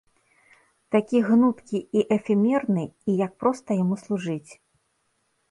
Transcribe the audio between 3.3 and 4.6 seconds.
проста яму служыць.